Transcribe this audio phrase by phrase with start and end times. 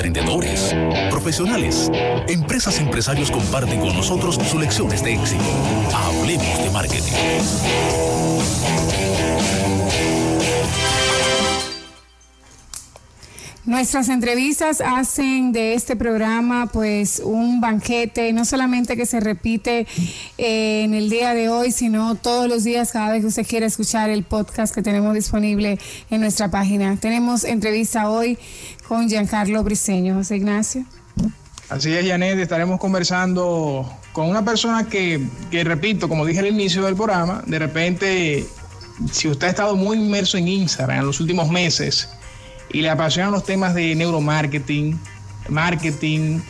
[0.00, 0.74] emprendedores,
[1.10, 1.90] profesionales,
[2.26, 5.44] empresas y empresarios comparten con nosotros sus lecciones de éxito.
[5.92, 7.12] Hablemos de marketing.
[13.70, 19.86] Nuestras entrevistas hacen de este programa pues un banquete, no solamente que se repite
[20.38, 23.66] eh, en el día de hoy, sino todos los días cada vez que usted quiera
[23.66, 25.78] escuchar el podcast que tenemos disponible
[26.10, 26.96] en nuestra página.
[26.96, 28.38] Tenemos entrevista hoy
[28.88, 30.16] con Giancarlo Briseño.
[30.16, 30.84] José Ignacio.
[31.68, 36.82] Así es, Janet, estaremos conversando con una persona que, que, repito, como dije al inicio
[36.82, 38.46] del programa, de repente,
[39.12, 42.08] si usted ha estado muy inmerso en Instagram en los últimos meses,
[42.72, 44.98] y le apasionan los temas de neuromarketing,
[45.48, 46.40] marketing,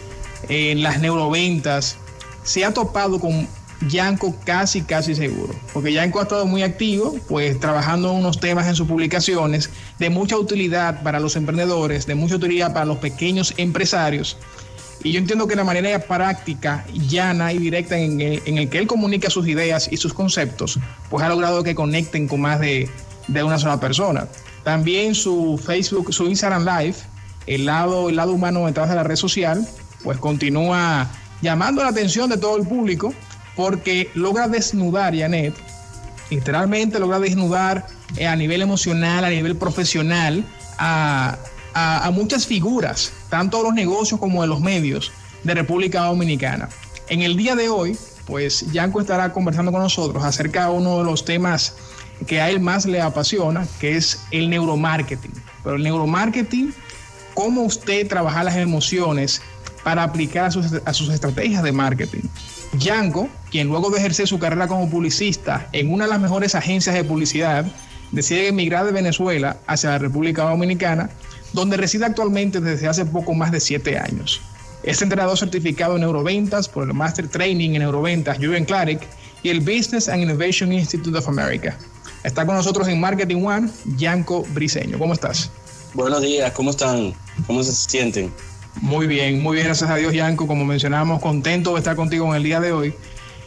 [0.49, 1.97] eh, las neuroventas,
[2.43, 3.49] se ha topado con
[3.89, 8.75] Yanko casi, casi seguro, porque Yanko ha estado muy activo, pues trabajando unos temas en
[8.75, 14.37] sus publicaciones de mucha utilidad para los emprendedores, de mucha utilidad para los pequeños empresarios.
[15.03, 18.77] Y yo entiendo que la manera práctica, llana y directa en el, en el que
[18.77, 22.91] él comunica sus ideas y sus conceptos, pues ha logrado que conecten con más de,
[23.29, 24.29] de una sola persona.
[24.65, 26.97] También su Facebook, su Instagram Live,
[27.47, 29.67] el lado, el lado humano detrás de la red social,
[30.03, 31.09] pues continúa
[31.43, 33.15] llamando la atención de todo el público
[33.57, 35.55] porque logra desnudar, Janet,
[36.31, 40.45] literalmente logra desnudar eh, a nivel emocional, a nivel profesional,
[40.79, 41.37] a,
[41.75, 45.13] a, muchas figuras, tanto de los negocios como de los medios
[45.45, 46.69] de República Dominicana.
[47.09, 51.05] En el día de hoy, pues Yanko estará conversando con nosotros acerca de uno de
[51.05, 51.75] los temas
[52.27, 55.33] que a él más le apasiona, que es el neuromarketing.
[55.63, 56.75] Pero el neuromarketing,
[57.35, 59.43] cómo usted trabaja las emociones
[59.83, 62.23] para aplicar a sus, estrategias de marketing.
[62.79, 66.95] Yanko, quien luego de ejercer su carrera como publicista en una de las mejores agencias
[66.95, 67.65] de publicidad,
[68.13, 71.11] decide emigrar de Venezuela hacia la República Dominicana,
[71.53, 74.41] donde reside actualmente desde hace poco más de siete años.
[74.83, 79.01] Es entrenador certificado en neuroventas por el Master Training en Neuroventas Juven Clark
[79.43, 81.77] y el Business and Innovation Institute of America.
[82.23, 84.99] Está con nosotros en Marketing One, Yanko Briseño.
[84.99, 85.51] ¿Cómo estás?
[85.95, 87.15] Buenos días, ¿cómo están?
[87.47, 88.31] ¿Cómo se sienten?
[88.83, 90.47] Muy bien, muy bien, gracias a Dios, Yanko.
[90.47, 92.95] Como mencionábamos, contento de estar contigo en el día de hoy.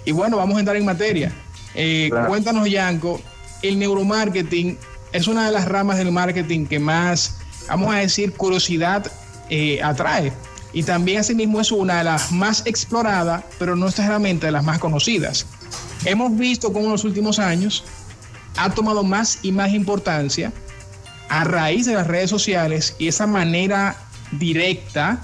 [0.06, 1.32] Y bueno, vamos a entrar en materia.
[1.76, 3.22] Eh, cuéntanos, Yanko,
[3.62, 4.78] el neuromarketing
[5.12, 9.10] es una de las ramas del marketing que más, vamos a decir, curiosidad
[9.50, 10.34] eh, atrae.
[10.74, 14.80] Y también asimismo es una de las más exploradas, pero no necesariamente de las más
[14.80, 15.46] conocidas.
[16.06, 17.84] Hemos visto cómo en los últimos años
[18.58, 20.52] ha tomado más y más importancia
[21.30, 23.96] a raíz de las redes sociales y esa manera
[24.32, 25.22] directa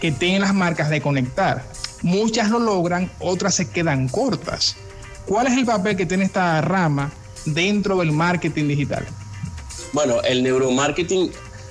[0.00, 1.64] que tienen las marcas de conectar.
[2.02, 4.76] Muchas lo logran, otras se quedan cortas.
[5.26, 7.10] ¿Cuál es el papel que tiene esta rama
[7.44, 9.04] dentro del marketing digital?
[9.92, 11.30] Bueno, el neuromarketing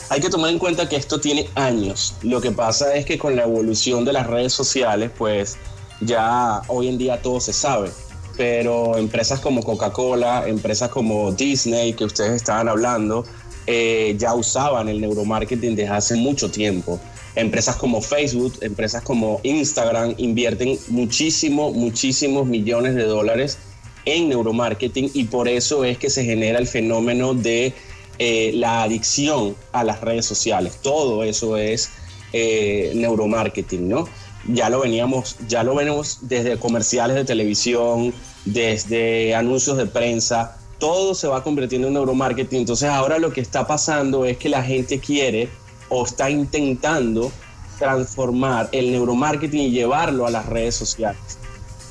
[0.10, 2.16] hay que tomar en cuenta que esto tiene años.
[2.22, 5.58] Lo que pasa es que con la evolución de las redes sociales, pues
[6.02, 7.92] ya hoy en día todo se sabe
[8.38, 13.26] pero empresas como Coca-Cola, empresas como Disney, que ustedes estaban hablando,
[13.68, 17.00] eh, ya usaban el neuromarketing desde hace mucho tiempo.
[17.36, 23.58] Empresas como Facebook, empresas como Instagram invierten muchísimo, muchísimos millones de dólares
[24.06, 27.74] en neuromarketing y por eso es que se genera el fenómeno de
[28.20, 30.78] eh, la adicción a las redes sociales.
[30.82, 31.90] Todo eso es
[32.32, 34.08] eh, neuromarketing, ¿no?
[34.48, 38.14] Ya lo veníamos, ya lo venimos desde comerciales de televisión,
[38.46, 42.60] desde anuncios de prensa, todo se va convirtiendo en neuromarketing.
[42.60, 45.50] Entonces ahora lo que está pasando es que la gente quiere
[45.90, 47.32] o está intentando
[47.80, 51.40] transformar el neuromarketing y llevarlo a las redes sociales.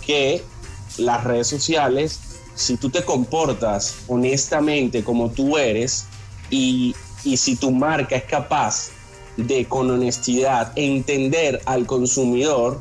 [0.04, 0.42] Que
[0.98, 2.20] las redes sociales,
[2.54, 6.06] si tú te comportas honestamente como tú eres
[6.50, 6.94] y,
[7.24, 8.90] y si tu marca es capaz
[9.36, 12.80] de con honestidad entender al consumidor,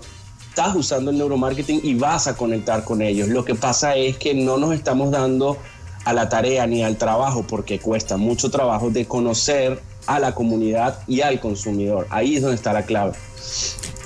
[0.49, 3.27] estás usando el neuromarketing y vas a conectar con ellos.
[3.29, 5.57] Lo que pasa es que no nos estamos dando
[6.05, 10.99] a la tarea ni al trabajo, porque cuesta mucho trabajo, de conocer a la comunidad
[11.07, 12.07] y al consumidor.
[12.09, 13.13] Ahí es donde está la clave.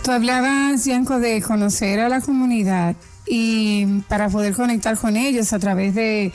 [0.03, 2.95] Tú hablabas, Yanko, de conocer a la comunidad
[3.25, 6.31] y para poder conectar con ellos a través de,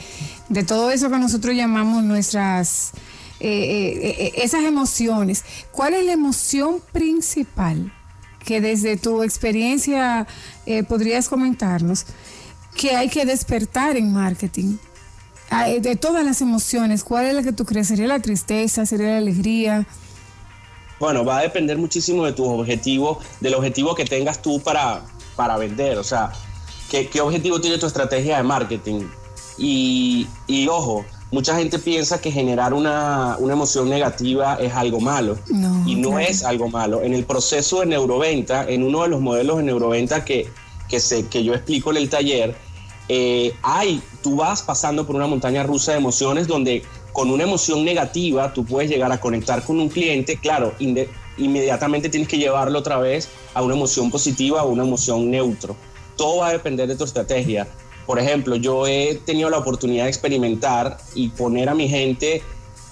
[0.49, 2.91] de todo eso que nosotros llamamos nuestras
[3.39, 5.43] eh, eh, eh, esas emociones.
[5.71, 7.91] ¿Cuál es la emoción principal
[8.45, 10.27] que desde tu experiencia
[10.87, 12.05] podrías comentarnos
[12.75, 14.77] que hay que despertar en marketing?
[15.81, 17.87] De todas las emociones, ¿cuál es la que tú crees?
[17.87, 18.85] ¿Sería la tristeza?
[18.85, 19.85] ¿Sería la alegría?
[20.99, 25.03] Bueno, va a depender muchísimo de tu objetivo, del objetivo que tengas tú para,
[25.35, 25.97] para vender.
[25.97, 26.31] O sea,
[26.89, 29.03] ¿qué, objetivo tiene tu estrategia de marketing?
[29.57, 35.35] Y, y ojo, mucha gente piensa que generar una, emoción negativa es algo malo
[35.87, 37.01] y no es algo malo.
[37.01, 40.47] En el proceso de neuroventa, en uno de los modelos de neuroventa que,
[40.87, 40.99] que,
[41.31, 42.55] que yo explico en el taller,
[43.09, 47.83] eh, hay, tú vas pasando por una montaña rusa de emociones donde con una emoción
[47.83, 50.75] negativa tú puedes llegar a conectar con un cliente, claro,
[51.37, 55.75] inmediatamente tienes que llevarlo otra vez a una emoción positiva o una emoción neutro.
[56.15, 57.67] Todo va a depender de tu estrategia.
[58.05, 62.41] Por ejemplo, yo he tenido la oportunidad de experimentar y poner a mi gente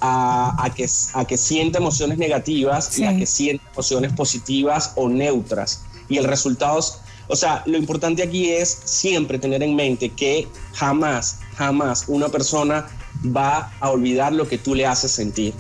[0.02, 5.84] a, que, a que sienta emociones negativas y a que sienta emociones positivas o neutras.
[6.10, 10.48] Y el resultado es, o sea, lo importante aquí es siempre tener en mente que
[10.74, 12.88] jamás, jamás una persona
[13.26, 15.54] va a olvidar lo que tú le haces sentir.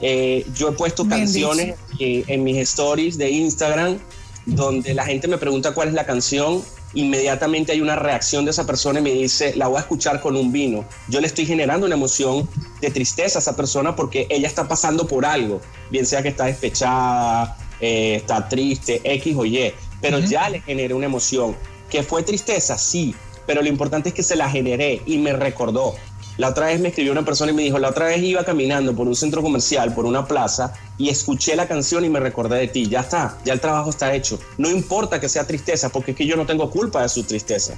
[0.00, 3.98] Eh, yo he puesto canciones en mis stories de Instagram
[4.46, 6.62] donde la gente me pregunta cuál es la canción
[6.94, 10.36] inmediatamente hay una reacción de esa persona y me dice, la voy a escuchar con
[10.36, 10.84] un vino.
[11.08, 12.48] Yo le estoy generando una emoción
[12.80, 15.60] de tristeza a esa persona porque ella está pasando por algo,
[15.90, 20.94] bien sea que está despechada, eh, está triste, X o Y, pero ya le generé
[20.94, 21.56] una emoción.
[21.90, 22.78] ¿Que fue tristeza?
[22.78, 23.14] Sí,
[23.46, 25.94] pero lo importante es que se la generé y me recordó.
[26.36, 28.94] La otra vez me escribió una persona y me dijo, la otra vez iba caminando
[28.94, 32.68] por un centro comercial, por una plaza, y escuché la canción y me recordé de
[32.68, 32.88] ti.
[32.88, 34.38] Ya está, ya el trabajo está hecho.
[34.58, 37.74] No importa que sea tristeza, porque es que yo no tengo culpa de su tristeza.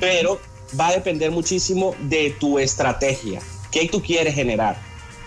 [0.00, 0.40] Pero
[0.78, 3.40] va a depender muchísimo de tu estrategia.
[3.70, 4.80] ¿Qué tú quieres generar?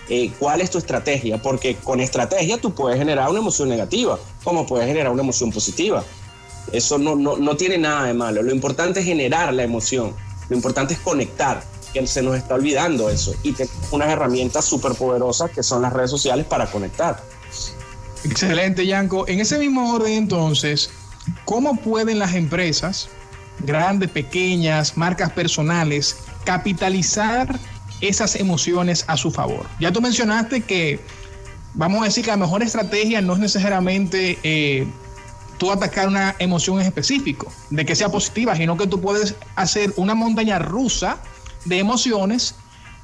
[0.08, 1.40] Eh, ¿Cuál es tu estrategia?
[1.40, 6.04] Porque con estrategia tú puedes generar una emoción negativa, como puedes generar una emoción positiva.
[6.72, 8.42] Eso no, no, no tiene nada de malo.
[8.42, 10.14] Lo importante es generar la emoción.
[10.48, 11.62] Lo importante es conectar
[12.04, 16.10] se nos está olvidando eso y tenemos unas herramientas súper poderosas que son las redes
[16.10, 17.22] sociales para conectar.
[18.24, 19.26] Excelente, Yanko.
[19.28, 20.90] En ese mismo orden, entonces,
[21.44, 23.08] ¿cómo pueden las empresas,
[23.60, 27.58] grandes, pequeñas, marcas personales, capitalizar
[28.00, 29.66] esas emociones a su favor?
[29.78, 31.00] Ya tú mencionaste que,
[31.74, 34.86] vamos a decir que la mejor estrategia no es necesariamente eh,
[35.58, 39.92] tú atacar una emoción en específico, de que sea positiva, sino que tú puedes hacer
[39.96, 41.18] una montaña rusa
[41.66, 42.54] de emociones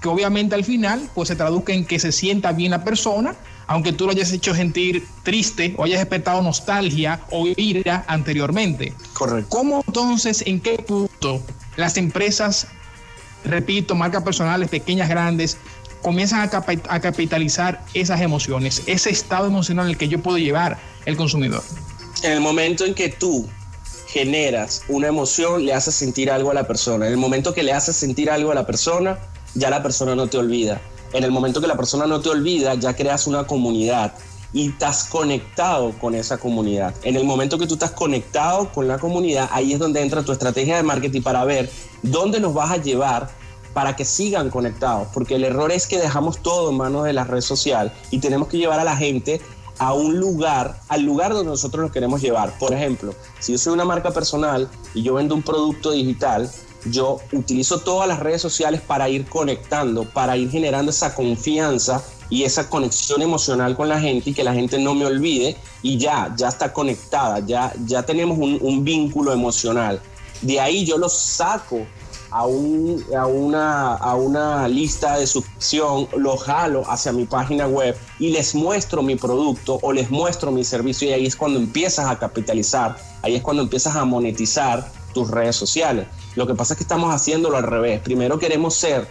[0.02, 3.36] que obviamente al final pues se traduzca en que se sienta bien la persona,
[3.68, 8.92] aunque tú lo hayas hecho sentir triste o hayas despertado nostalgia o ira anteriormente.
[9.12, 9.48] Correcto.
[9.48, 11.40] ¿Cómo entonces, en qué punto
[11.76, 12.66] las empresas,
[13.44, 15.56] repito, marcas personales, pequeñas, grandes,
[16.02, 16.50] comienzan a,
[16.88, 21.62] a capitalizar esas emociones, ese estado emocional en el que yo puedo llevar el consumidor?
[22.24, 23.48] En el momento en que tú
[24.12, 27.06] generas una emoción, le haces sentir algo a la persona.
[27.06, 29.18] En el momento que le haces sentir algo a la persona,
[29.54, 30.82] ya la persona no te olvida.
[31.14, 34.12] En el momento que la persona no te olvida, ya creas una comunidad
[34.52, 36.94] y estás conectado con esa comunidad.
[37.04, 40.32] En el momento que tú estás conectado con la comunidad, ahí es donde entra tu
[40.32, 41.70] estrategia de marketing para ver
[42.02, 43.30] dónde nos vas a llevar
[43.72, 47.24] para que sigan conectados, porque el error es que dejamos todo en manos de la
[47.24, 49.40] red social y tenemos que llevar a la gente
[49.78, 52.58] a un lugar, al lugar donde nosotros nos queremos llevar.
[52.58, 56.50] Por ejemplo, si yo soy una marca personal y yo vendo un producto digital,
[56.86, 62.44] yo utilizo todas las redes sociales para ir conectando, para ir generando esa confianza y
[62.44, 66.34] esa conexión emocional con la gente y que la gente no me olvide y ya,
[66.36, 70.00] ya está conectada, ya, ya tenemos un, un vínculo emocional.
[70.40, 71.86] De ahí yo lo saco
[72.32, 78.31] a, a, una, a una lista de suscripción, lo jalo hacia mi página web y
[78.31, 82.19] les muestro mi producto o les muestro mi servicio y ahí es cuando empiezas a
[82.19, 86.06] capitalizar, ahí es cuando empiezas a monetizar tus redes sociales.
[86.34, 88.01] Lo que pasa es que estamos haciéndolo al revés.
[88.01, 89.06] Primero queremos ser,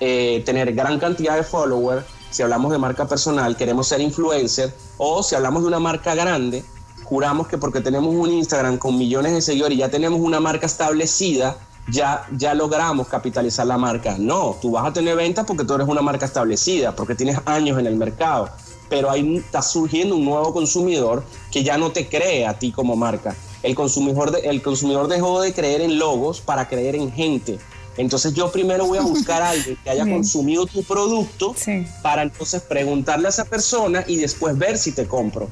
[0.00, 2.04] eh, tener gran cantidad de followers.
[2.30, 4.74] Si hablamos de marca personal, queremos ser influencer.
[4.98, 6.64] O si hablamos de una marca grande,
[7.04, 10.66] juramos que porque tenemos un Instagram con millones de seguidores y ya tenemos una marca
[10.66, 11.56] establecida,
[11.88, 14.16] ya, ya logramos capitalizar la marca.
[14.18, 17.78] No, tú vas a tener ventas porque tú eres una marca establecida, porque tienes años
[17.78, 18.50] en el mercado,
[18.88, 22.96] pero ahí está surgiendo un nuevo consumidor que ya no te cree a ti como
[22.96, 23.34] marca.
[23.62, 27.58] El consumidor, el consumidor dejó de creer en logos para creer en gente.
[27.96, 31.54] Entonces yo primero voy a buscar a alguien que haya consumido tu producto
[32.02, 35.48] para entonces preguntarle a esa persona y después ver si te compro.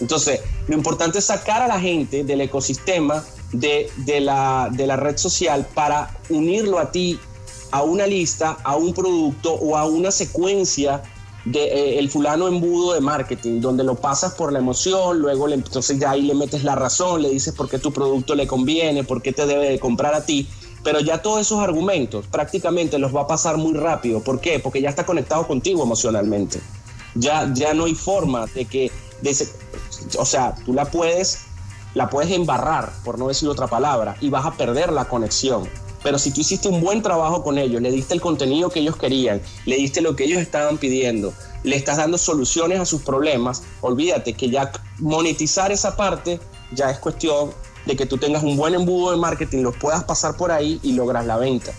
[0.00, 3.22] Entonces, lo importante es sacar a la gente del ecosistema
[3.52, 3.90] de,
[4.20, 7.18] la, de la red social para unirlo a ti
[7.72, 11.02] a una lista, a un producto o a una secuencia
[11.44, 15.54] de eh, el fulano embudo de marketing, donde lo pasas por la emoción, luego le,
[15.54, 19.04] entonces ya ahí le metes la razón, le dices por qué tu producto le conviene,
[19.04, 20.48] por qué te debe de comprar a ti,
[20.82, 24.20] pero ya todos esos argumentos prácticamente los va a pasar muy rápido.
[24.20, 24.58] ¿Por qué?
[24.58, 26.60] Porque ya está conectado contigo emocionalmente.
[27.14, 28.90] Ya, ya no hay forma de que,
[29.20, 29.46] de
[30.18, 31.49] o sea, tú la puedes
[31.94, 35.68] la puedes embarrar, por no decir otra palabra, y vas a perder la conexión.
[36.02, 38.96] Pero si tú hiciste un buen trabajo con ellos, le diste el contenido que ellos
[38.96, 43.62] querían, le diste lo que ellos estaban pidiendo, le estás dando soluciones a sus problemas,
[43.82, 46.40] olvídate que ya monetizar esa parte
[46.72, 47.50] ya es cuestión
[47.86, 50.92] de que tú tengas un buen embudo de marketing, los puedas pasar por ahí y
[50.92, 51.72] logras la venta.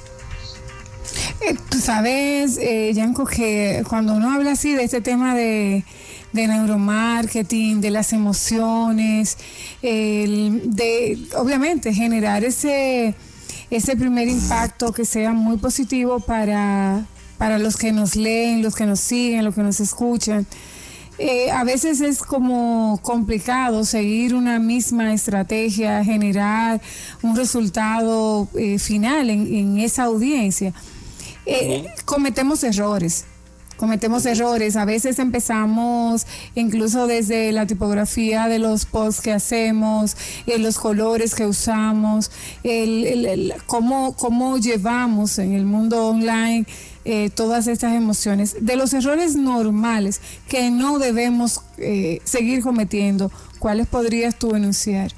[1.41, 2.93] Eh, tú sabes, eh,
[3.29, 5.83] que cuando uno habla así de este tema de,
[6.33, 9.37] neuromarketing, de las emociones,
[9.81, 13.15] de obviamente generar ese,
[13.69, 17.05] ese primer impacto que sea muy positivo para,
[17.37, 20.45] para los que nos leen, los que nos siguen, los que nos escuchan.
[21.23, 26.81] Eh, a veces es como complicado seguir una misma estrategia, generar
[27.21, 30.73] un resultado eh, final en, esa audiencia.
[31.45, 33.25] Eh, cometemos errores,
[33.81, 34.75] cometemos errores.
[34.75, 41.47] A veces empezamos incluso desde la tipografía de los posts que hacemos, los colores que
[41.47, 42.29] usamos,
[43.65, 46.67] cómo, cómo llevamos en el mundo online
[47.05, 53.87] eh, todas estas emociones, de los errores normales que no debemos eh, seguir cometiendo, ¿cuáles
[53.87, 55.11] podrías tú enunciar?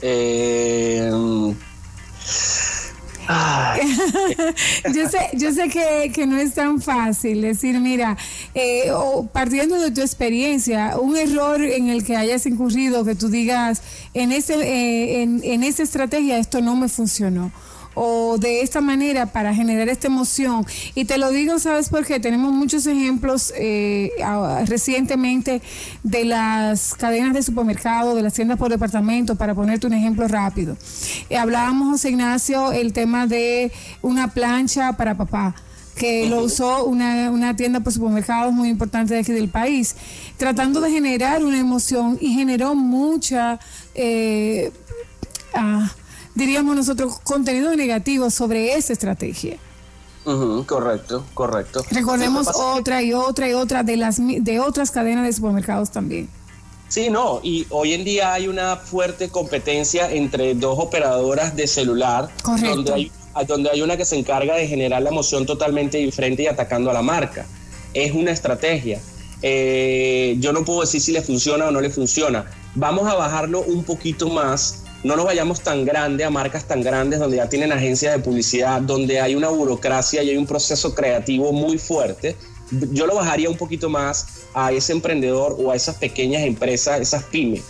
[0.00, 1.10] Eh,
[4.94, 8.16] yo sé, yo sé que, no es tan fácil decir, mira,
[9.32, 13.82] partiendo de tu experiencia, un error en el que hayas incurrido, que tú digas,
[14.14, 17.52] en, ese, en, en esa estrategia esto no me funcionó
[18.00, 20.64] o de esta manera para generar esta emoción.
[20.94, 22.20] Y te lo digo, ¿sabes por qué?
[22.20, 24.10] Tenemos muchos ejemplos eh,
[24.66, 25.60] recientemente
[26.04, 30.76] de las cadenas de supermercado, de las tiendas por departamento, para ponerte un ejemplo rápido.
[31.28, 35.54] Eh, hablábamos, José Ignacio, el tema de una plancha para papá
[35.96, 39.96] que lo usó una, una, tienda por supermercados muy importante de aquí del país,
[40.36, 43.58] tratando de generar una emoción y generó mucha...
[43.96, 44.70] Eh,
[45.54, 45.90] ah,
[46.38, 49.56] diríamos nosotros, contenido negativo sobre esa estrategia.
[50.66, 51.84] correcto, correcto.
[51.90, 56.28] Recordemos otra y otra y otra de las de otras cadenas de supermercados también.
[56.88, 62.30] Sí, no, y hoy en día hay una fuerte competencia entre dos operadoras de celular,
[62.42, 63.12] donde hay,
[63.46, 66.94] donde hay una que se encarga de generar la emoción totalmente diferente y atacando a
[66.94, 67.44] la marca.
[67.92, 69.00] Es una estrategia.
[69.42, 72.46] Eh, yo no puedo decir si le funciona o no le funciona.
[72.74, 77.20] Vamos a bajarlo un poquito más no nos vayamos tan grande a marcas tan grandes
[77.20, 81.52] donde ya tienen agencias de publicidad, donde hay una burocracia y hay un proceso creativo
[81.52, 82.36] muy fuerte.
[82.70, 87.22] Yo lo bajaría un poquito más a ese emprendedor o a esas pequeñas empresas, esas
[87.24, 87.62] pymes.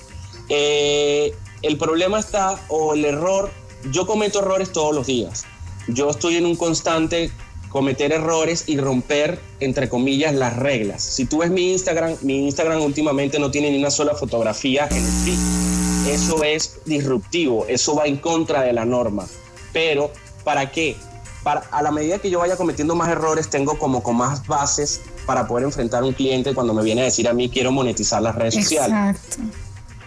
[0.49, 3.51] Eh, el problema está, o el error,
[3.93, 5.45] yo cometo errores todos los días.
[5.87, 7.31] Yo estoy en un constante
[7.69, 11.03] cometer errores y romper, entre comillas, las reglas.
[11.03, 14.97] Si tú ves mi Instagram, mi Instagram últimamente no tiene ni una sola fotografía en
[14.97, 19.27] el feed eso es disruptivo, eso va en contra de la norma.
[19.73, 20.11] Pero,
[20.45, 20.97] ¿para qué?
[21.43, 25.01] Para, a la medida que yo vaya cometiendo más errores, tengo como con más bases
[25.27, 28.23] para poder enfrentar a un cliente cuando me viene a decir a mí quiero monetizar
[28.23, 29.17] las redes sociales.
[29.17, 29.43] Exacto.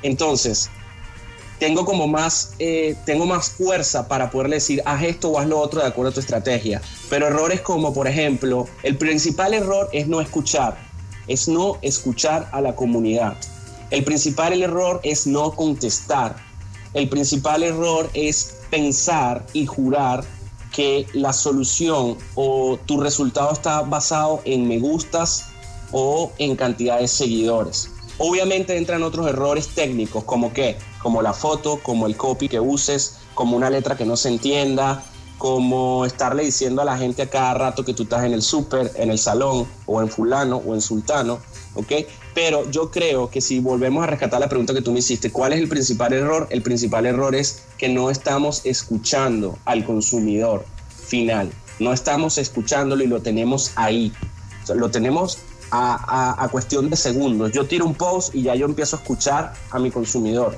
[0.03, 0.69] Entonces,
[1.61, 5.59] tengo como más, eh, tengo más fuerza para poderle decir, haz esto o haz lo
[5.59, 6.81] otro de acuerdo a tu estrategia.
[7.07, 10.75] Pero errores como, por ejemplo, el principal error es no escuchar,
[11.27, 13.37] es no escuchar a la comunidad.
[13.91, 16.37] El principal error es no contestar.
[16.93, 20.23] El principal error es pensar y jurar
[20.71, 25.47] que la solución o tu resultado está basado en me gustas
[25.91, 27.89] o en cantidad de seguidores.
[28.17, 33.17] Obviamente entran otros errores técnicos como que, como la foto, como el copy que uses,
[33.33, 35.03] como una letra que no se entienda,
[35.37, 38.91] como estarle diciendo a la gente a cada rato que tú estás en el súper,
[38.95, 41.39] en el salón o en fulano o en sultano,
[41.73, 41.91] ¿ok?
[42.33, 45.53] Pero yo creo que si volvemos a rescatar la pregunta que tú me hiciste, ¿cuál
[45.53, 46.47] es el principal error?
[46.49, 53.07] El principal error es que no estamos escuchando al consumidor final, no estamos escuchándolo y
[53.07, 54.13] lo tenemos ahí,
[54.73, 55.39] lo tenemos
[55.71, 57.51] a, cuestión de segundos.
[57.51, 60.57] Yo tiro un post y ya yo empiezo a escuchar a mi consumidor.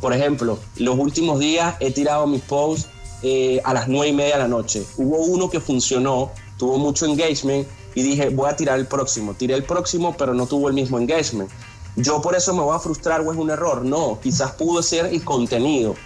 [0.00, 2.88] Por ejemplo, los últimos días he tirado mis posts
[3.22, 4.84] eh, a las nueve y media de la noche.
[4.96, 9.34] Hubo uno que funcionó, tuvo mucho engagement y dije, voy a tirar el próximo.
[9.34, 11.50] Tiré el próximo, pero no tuvo el mismo engagement.
[11.96, 13.84] Yo por eso me voy a frustrar o es un error.
[13.84, 15.96] No, quizás pudo ser el contenido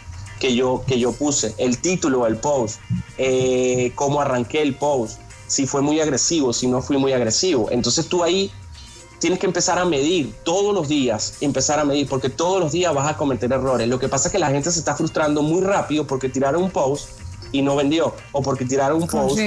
[0.40, 2.80] que yo, que yo puse, el título del post,
[3.18, 7.68] eh, cómo arranqué el post, si fue muy agresivo, si no fui muy agresivo.
[7.70, 8.50] Entonces tú ahí
[9.20, 12.92] tienes que empezar a medir todos los días, empezar a medir, porque todos los días
[12.92, 13.86] vas a cometer errores.
[13.86, 16.70] Lo que pasa es que la gente se está frustrando muy rápido porque tiraron un
[16.72, 17.21] post
[17.52, 19.38] y no vendió, o porque tiraron un post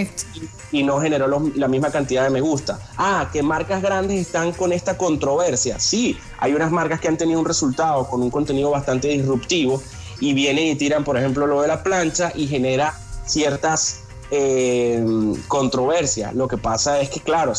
[0.72, 2.80] y, no generó la misma cantidad de me gusta.
[2.98, 5.80] Ah, que marcas grandes están con esta controversia.
[5.80, 9.82] Sí, hay unas marcas que han tenido un resultado con un contenido bastante disruptivo
[10.20, 12.94] y vienen y tiran, por ejemplo, lo de la plancha y genera
[13.26, 15.04] ciertas eh,
[15.48, 16.34] controversias.
[16.34, 17.54] Lo que pasa es que, claro,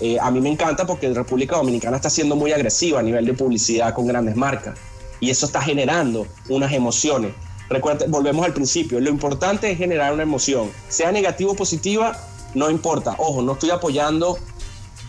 [0.00, 3.34] eh, a mí me encanta porque República Dominicana está siendo muy agresiva a nivel de
[3.34, 4.78] publicidad con grandes marcas
[5.20, 7.32] y eso está generando unas emociones.
[7.68, 12.18] Recuerda, volvemos al principio, lo importante es generar una emoción, sea negativa o positiva,
[12.54, 13.14] no importa.
[13.18, 14.38] Ojo, no estoy apoyando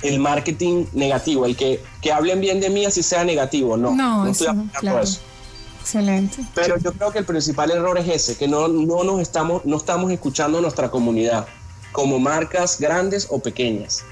[0.01, 3.95] el marketing negativo, el que, que hablen bien de mí así sea negativo, no.
[3.95, 5.21] No, estoy apoyando eso.
[5.81, 6.43] Excelente.
[6.53, 9.77] Pero yo creo que el principal error es ese, que no, no nos estamos, no
[9.77, 11.47] estamos escuchando a nuestra comunidad,
[11.91, 14.03] como marcas grandes o pequeñas.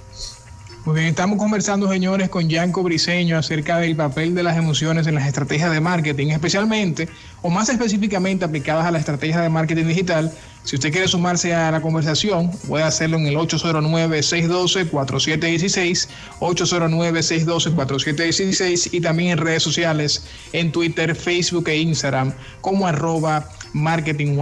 [0.87, 5.15] Muy bien, estamos conversando, señores, con Yanko Briseño acerca del papel de las emociones en
[5.15, 7.09] las estrategias de marketing, especialmente
[7.41, 10.31] o más específicamente aplicadas a la estrategia de marketing digital.
[10.63, 16.07] Si usted quiere sumarse a la conversación, puede hacerlo en el 809-612-4716,
[16.39, 24.37] 809-612-4716 y también en redes sociales, en Twitter, Facebook e Instagram, como arroba marketing.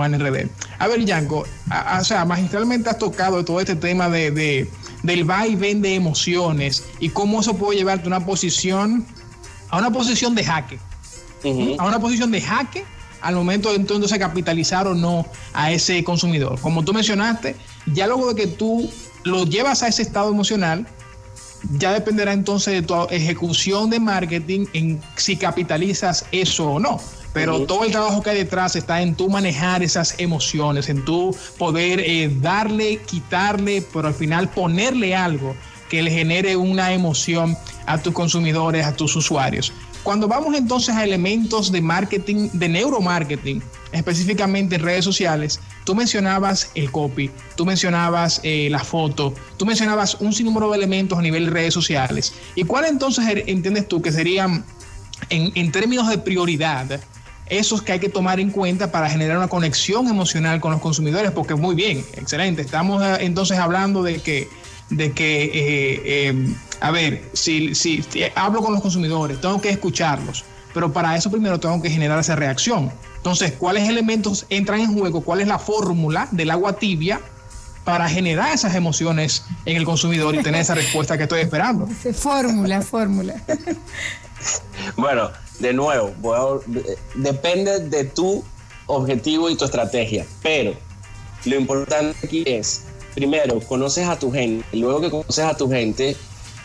[0.77, 1.47] A ver, Yanko,
[1.99, 4.69] o sea, magistralmente has tocado todo este tema de
[5.05, 9.05] del va y ven de emociones y cómo eso puede llevarte a una posición,
[9.69, 10.79] a una posición de jaque,
[11.77, 12.83] a una posición de jaque
[13.21, 16.59] al momento de entonces capitalizar o no a ese consumidor.
[16.61, 17.55] Como tú mencionaste,
[17.87, 18.89] ya luego de que tú
[19.23, 20.87] lo llevas a ese estado emocional,
[21.77, 26.99] ya dependerá entonces de tu ejecución de marketing en si capitalizas eso o no.
[27.35, 31.35] Pero todo el trabajo que hay detrás está en tú manejar esas emociones, en tú
[31.57, 35.53] poder eh, darle, quitarle, pero al final ponerle algo
[35.89, 39.73] que le genere una emoción a tus consumidores, a tus usuarios.
[40.03, 43.61] Cuando vamos entonces a elementos de marketing, de neuromarketing,
[43.91, 50.15] específicamente en redes sociales, tú mencionabas el copy, tú mencionabas eh, la foto, tú mencionabas
[50.21, 52.33] un sinnúmero de elementos a nivel de redes sociales.
[52.55, 54.63] ¿Y cuál entonces er, entiendes tú que serían,
[55.29, 57.01] en, en términos de prioridad,
[57.47, 61.31] esos que hay que tomar en cuenta para generar una conexión emocional con los consumidores,
[61.31, 62.61] porque muy bien, excelente.
[62.61, 64.49] Estamos eh, entonces hablando de que,
[64.89, 68.03] de que eh, em, a ver, si, si,
[68.35, 72.35] hablo con los consumidores, tengo que escucharlos, pero para eso primero tengo que generar esa
[72.35, 72.91] reacción.
[73.17, 75.21] Entonces, ¿cuáles elementos entran en juego?
[75.21, 77.21] ¿Cuál es la fórmula del agua tibia
[77.83, 81.87] para generar esas emociones en el consumidor y tener esa respuesta que estoy esperando?
[82.13, 83.35] Fórmula, fórmula.
[84.97, 86.11] bueno, de nuevo,
[87.15, 88.43] depende de tu
[88.87, 90.73] objetivo y tu estrategia, pero
[91.45, 96.15] lo importante aquí es, primero, conoces a tu gente, luego que conoces a tu gente,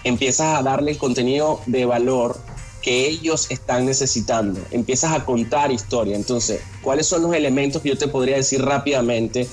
[0.05, 2.39] empiezas a darle contenido de valor
[2.83, 6.17] que ellos están necesitando, empiezas a contar historia.
[6.17, 9.47] Entonces, ¿cuáles son los elementos que yo te podría decir rápidamente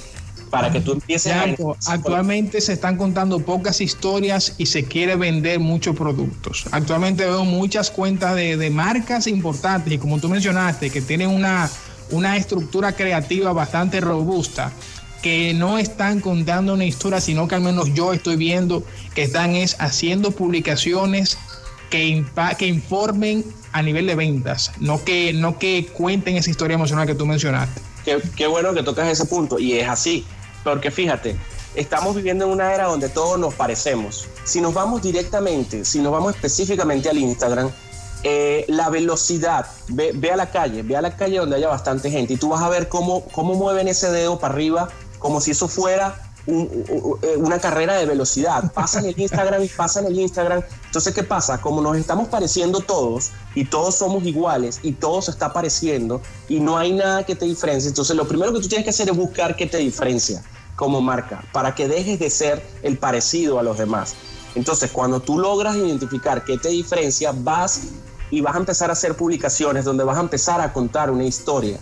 [0.49, 1.45] para que tú empieces a...
[1.87, 6.65] Actualmente se están contando pocas historias y se quiere vender muchos productos.
[6.71, 11.69] Actualmente veo muchas cuentas de, marcas importantes y como tú mencionaste, que tienen una,
[12.11, 14.71] una estructura creativa bastante robusta
[15.21, 18.83] que no están contando una historia, sino que al menos yo estoy viendo
[19.15, 21.37] que están es haciendo publicaciones
[21.89, 22.23] que,
[22.57, 27.15] que informen a nivel de ventas, no que, no que cuenten esa historia emocional que
[27.15, 27.81] tú mencionaste.
[28.05, 30.25] Qué, qué bueno que tocas ese punto y es así.
[30.67, 31.37] Porque fíjate,
[31.75, 34.27] estamos viviendo en una era donde todos nos parecemos.
[34.43, 37.71] Si nos vamos directamente, si nos vamos específicamente al Instagram,
[38.23, 42.33] eh, la velocidad, ve, a la calle, ve a la calle donde haya bastante gente
[42.33, 45.69] y tú vas a ver cómo, cómo mueven ese dedo para arriba como si eso
[45.69, 48.69] fuera eh, una carrera de velocidad.
[48.73, 50.63] Pasan el Instagram y pasan el Instagram.
[50.87, 51.61] Entonces, ¿qué pasa?
[51.61, 56.59] Como nos estamos pareciendo todos y todos somos iguales y todo se está pareciendo y
[56.59, 59.15] no hay nada que te diferencie, entonces lo primero que tú tienes que hacer es
[59.15, 60.43] buscar qué te diferencia
[60.77, 64.15] como marca, para que dejes de ser el parecido a los demás.
[64.55, 67.81] Entonces, cuando tú logras identificar qué te diferencia, vas
[68.29, 71.79] y vas a empezar a hacer publicaciones donde vas a empezar a contar una historia.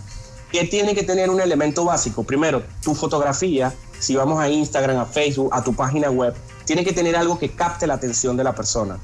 [0.50, 2.24] ¿Qué tiene que tener un elemento básico?
[2.24, 6.92] Primero, tu fotografía, si vamos a Instagram, a Facebook, a tu página web, tiene que
[6.92, 8.98] tener algo que capte la atención de la persona.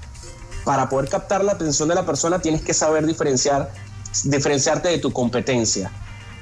[0.64, 3.70] Para poder captar la atención de la persona tienes que saber diferenciar,
[4.24, 5.90] diferenciarte de tu competencia.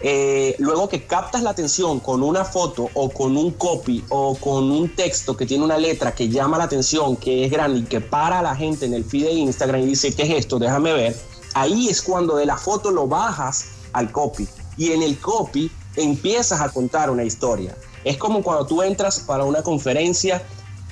[0.02, 4.70] Eh, luego que captas la atención con una foto o con un copy o con
[4.70, 8.00] un texto que tiene una letra que llama la atención, que es grande y que
[8.00, 10.58] para a la gente en el feed de Instagram y dice, ¿qué es esto?
[10.58, 11.16] Déjame ver.
[11.52, 16.60] Ahí es cuando de la foto lo bajas al copy y en el copy empiezas
[16.60, 17.76] a contar una historia.
[18.04, 20.42] Es como cuando tú entras para una conferencia,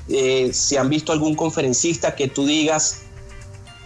[0.08, 2.98] eh, si han visto algún conferencista que tú digas,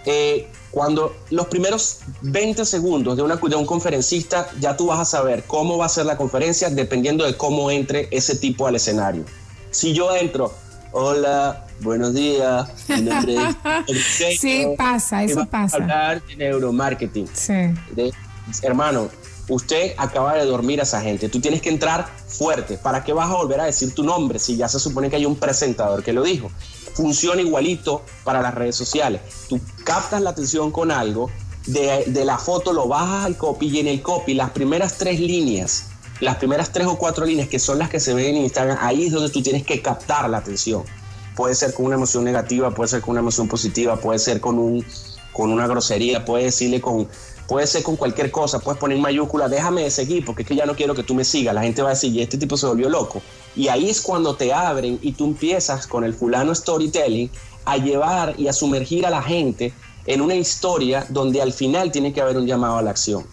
[0.05, 5.05] eh, cuando los primeros 20 segundos de, una, de un conferencista, ya tú vas a
[5.05, 9.25] saber cómo va a ser la conferencia dependiendo de cómo entre ese tipo al escenario.
[9.71, 10.55] Si yo entro,
[10.93, 13.37] hola, buenos días, mi nombre
[14.39, 15.77] Sí, pasa, eso pasa.
[15.77, 17.29] Hablar de neuromarketing.
[17.35, 17.53] Sí.
[18.63, 19.11] hermano,
[19.49, 21.29] usted acaba de dormir a esa gente.
[21.29, 22.79] Tú tienes que entrar fuerte.
[22.79, 25.27] ¿Para qué vas a volver a decir tu nombre si ya se supone que hay
[25.27, 26.51] un presentador que lo dijo?
[26.95, 29.21] Funciona igualito para las redes sociales.
[29.49, 31.31] Tú captas la atención con algo,
[31.67, 35.21] de, de la foto lo bajas al copy y en el copy las primeras tres
[35.21, 35.87] líneas,
[36.21, 39.07] las primeras tres o cuatro líneas que son las que se ven en Instagram, ahí
[39.07, 40.83] es donde tú tienes que captar la atención.
[41.37, 44.59] Puede ser con una emoción negativa, puede ser con una emoción positiva, puede ser con
[44.59, 44.85] un
[45.33, 47.09] con una grosería, puede decirle con
[47.53, 50.65] puede ser con cualquier cosa, puedes poner mayúscula, déjame de seguir porque es que ya
[50.65, 51.55] no quiero que tú me sigas.
[51.55, 53.21] La gente va a decir, y este tipo se volvió loco.
[53.55, 57.31] Y ahí es cuando te abren y tú empiezas con el fulano storytelling
[57.67, 59.75] a llevar y a sumergir a la gente
[60.07, 63.27] en una historia donde al final tiene que haber un llamado a la acción.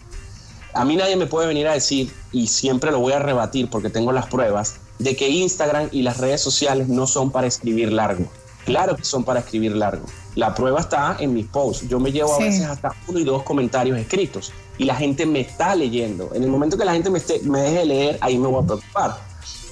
[0.74, 3.88] A mí nadie me puede venir a decir, y siempre lo voy a rebatir porque
[3.88, 8.30] tengo las pruebas, de que Instagram y las redes sociales no son para escribir largo.
[8.64, 10.06] Claro que son para escribir largo.
[10.34, 11.88] La prueba está en mis posts.
[11.88, 15.40] Yo me llevo a veces hasta uno y dos comentarios escritos y la gente me
[15.40, 16.30] está leyendo.
[16.34, 18.66] En el momento que la gente me, esté, me deje leer, ahí me voy a
[18.66, 19.18] preocupar.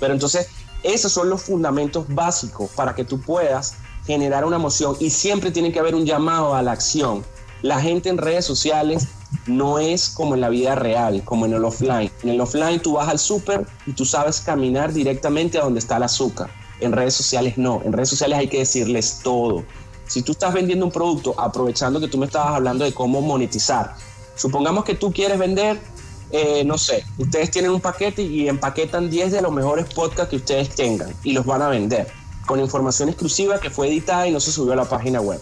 [0.01, 0.49] Pero entonces,
[0.83, 5.73] esos son los fundamentos básicos para que tú puedas generar una emoción y siempre tiene
[5.73, 7.25] que haber un llamado a la acción.
[7.63, 9.09] La gente en redes sociales
[9.47, 12.11] no es como en la vida real, como en el offline.
[12.23, 15.97] En el offline tú vas al súper y tú sabes caminar directamente a donde está
[15.97, 16.51] el azúcar.
[16.81, 19.65] En redes sociales no, en redes sociales hay que decirles todo.
[20.07, 23.95] Si tú estás vendiendo un producto, aprovechando que tú me estabas hablando de cómo monetizar,
[24.37, 25.79] supongamos que tú quieres vender,
[26.31, 30.37] eh, no sé, ustedes tienen un paquete y empaquetan 10 de los mejores podcasts que
[30.37, 32.07] ustedes tengan y los van a vender
[32.49, 35.41] con información exclusiva que fue editada y no se subió a la página web.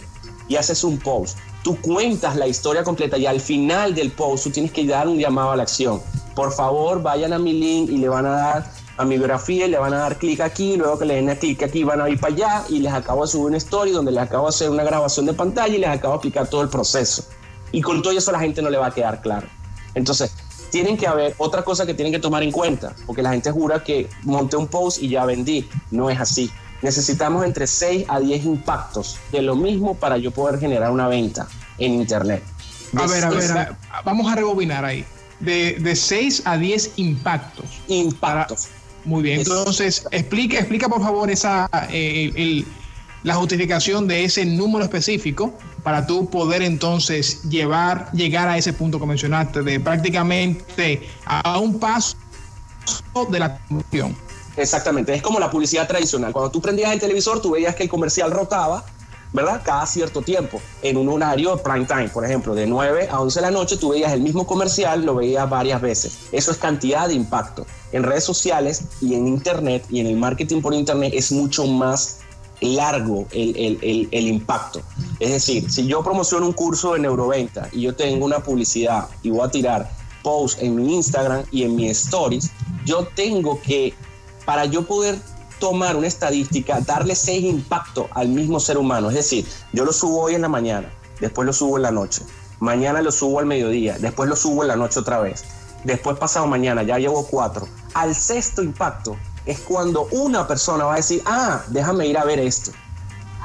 [0.49, 1.39] Y haces un post.
[1.63, 5.19] Tú cuentas la historia completa y al final del post tú tienes que dar un
[5.19, 6.01] llamado a la acción.
[6.35, 9.71] Por favor, vayan a mi link y le van a dar a mi biografía y
[9.71, 12.19] le van a dar clic aquí, luego que le den clic aquí van a ir
[12.19, 14.85] para allá y les acabo de subir una story donde les acabo de hacer una
[14.85, 17.25] grabación de pantalla y les acabo de explicar todo el proceso.
[17.73, 19.47] Y con todo eso a la gente no le va a quedar claro.
[19.95, 20.33] Entonces,
[20.71, 23.83] tienen que haber otra cosa que tienen que tomar en cuenta, porque la gente jura
[23.83, 25.69] que monté un post y ya vendí.
[25.91, 26.51] No es así.
[26.83, 31.49] Necesitamos entre 6 a 10 impactos de lo mismo para yo poder generar una venta
[31.79, 32.43] en Internet.
[32.97, 35.05] a ver, a ver, vamos a rebobinar ahí.
[35.41, 37.67] De, de 6 a 10 impactos.
[37.89, 38.69] Impactos.
[39.07, 42.65] Muy bien, entonces explica, explica por favor esa, eh,
[43.23, 48.99] la justificación de ese número específico para tú poder entonces llevar, llegar a ese punto
[48.99, 52.17] que mencionaste, de prácticamente a un paso
[53.31, 54.17] de la función.
[54.57, 56.33] Exactamente, es como la publicidad tradicional.
[56.33, 58.85] Cuando tú prendías el televisor, tú veías que el comercial rotaba
[59.37, 59.61] ¿verdad?
[59.63, 63.47] Cada cierto tiempo, en un horario prime time, por ejemplo, de 9 a 11 de
[63.47, 66.19] la noche, tú veías el mismo comercial, lo veías varias veces.
[66.33, 67.67] Eso es cantidad de impacto.
[67.93, 72.21] En redes sociales y en Internet y en el marketing por Internet es mucho más
[72.63, 73.79] largo el,
[74.11, 74.81] el, impacto.
[75.21, 79.29] Es decir, si yo promociono un curso de neuroventa y yo tengo una publicidad y
[79.29, 79.91] voy a tirar
[80.23, 82.51] posts en mi Instagram y en mis stories,
[82.87, 83.93] yo tengo que,
[84.47, 85.19] para yo poder
[85.59, 89.09] tomar una estadística, darle seis impactos al mismo ser humano.
[89.09, 90.91] Es decir, yo lo subo hoy en la mañana,
[91.21, 92.23] después lo subo en la noche,
[92.61, 95.45] mañana lo subo al mediodía, después lo subo en la noche otra vez,
[95.85, 97.69] después pasado mañana, ya llevo cuatro.
[97.95, 99.17] Al sexto impacto
[99.47, 102.73] es cuando una persona va a decir, ah, déjame ir a ver esto.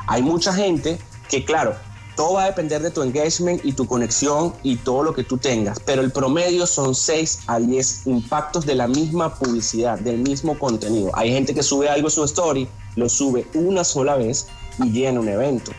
[0.08, 1.76] Hay mucha gente que, claro,
[2.16, 5.38] todo va a depender de tu engagement y tu conexión y todo lo que tú
[5.38, 10.58] tengas, pero el promedio son 6 a 10 impactos de la misma publicidad, del mismo
[10.58, 11.12] contenido.
[11.14, 14.48] Hay gente que sube algo su story, lo sube una sola vez
[14.80, 15.72] y llena un evento.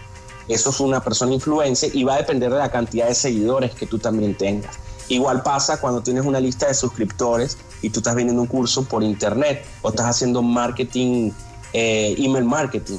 [0.48, 3.86] Eso es una persona influencer y va a depender de la cantidad de seguidores que
[3.86, 4.76] tú también tengas.
[5.08, 9.02] Igual pasa cuando tienes una lista de suscriptores y tú estás vendiendo un curso por
[9.02, 11.30] internet o estás haciendo marketing,
[11.72, 12.98] eh, email marketing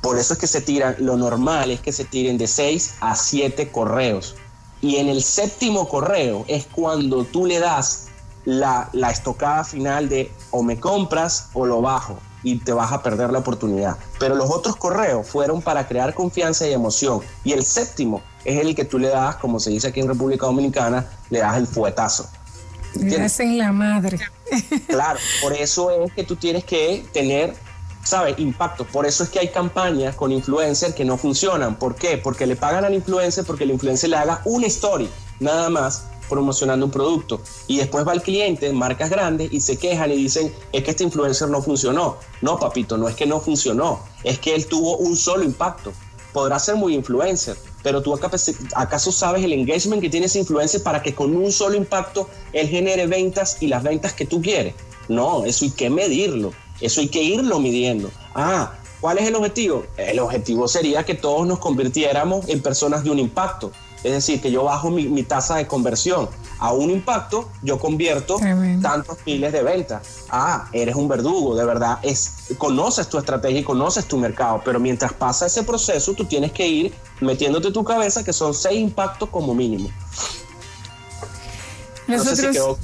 [0.00, 3.14] por eso es que se tiran, lo normal es que se tiren de 6 a
[3.14, 4.36] 7 correos.
[4.82, 8.06] Y en el séptimo correo es cuando tú le das
[8.44, 13.02] la, la estocada final de o me compras o lo bajo y te vas a
[13.02, 13.96] perder la oportunidad.
[14.18, 17.20] Pero los otros correos fueron para crear confianza y emoción.
[17.44, 20.46] Y el séptimo es el que tú le das, como se dice aquí en República
[20.46, 22.28] Dominicana, le das el fuetazo.
[22.94, 24.18] Le hacen la madre.
[24.88, 27.54] Claro, por eso es que tú tienes que tener
[28.04, 28.34] ¿sabe?
[28.38, 28.84] Impacto.
[28.84, 31.78] Por eso es que hay campañas con influencers que no funcionan.
[31.78, 32.18] ¿Por qué?
[32.18, 35.08] Porque le pagan al influencer porque el influencer le haga una story,
[35.38, 37.42] nada más promocionando un producto.
[37.66, 41.04] Y después va el cliente, marcas grandes, y se quejan y dicen, es que este
[41.04, 42.16] influencer no funcionó.
[42.40, 45.92] No, papito, no es que no funcionó, es que él tuvo un solo impacto.
[46.32, 51.02] Podrá ser muy influencer, pero tú acaso sabes el engagement que tiene ese influencer para
[51.02, 54.74] que con un solo impacto él genere ventas y las ventas que tú quieres.
[55.08, 56.52] No, eso hay que medirlo.
[56.80, 58.10] Eso hay que irlo midiendo.
[58.34, 59.84] Ah, ¿Cuál es el objetivo?
[59.96, 63.72] El objetivo sería que todos nos convirtiéramos en personas de un impacto.
[64.02, 68.38] Es decir, que yo bajo mi, tasa de conversión a un impacto, yo convierto
[68.80, 70.02] tantos miles de ventas.
[70.30, 74.80] Ah, eres un verdugo, de verdad, es, conoces tu estrategia y conoces tu mercado, pero
[74.80, 79.28] mientras pasa ese proceso, tú tienes que ir metiéndote tu cabeza que son seis impactos
[79.28, 79.90] como mínimo.
[82.06, 82.78] Nosotros,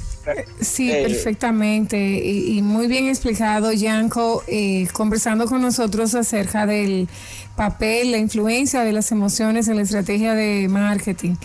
[0.59, 1.97] Sí, eh, perfectamente.
[1.97, 7.07] Y, muy bien explicado, Yanko, eh, conversando con nosotros acerca del
[7.55, 11.35] papel, la influencia de las emociones en la estrategia de marketing.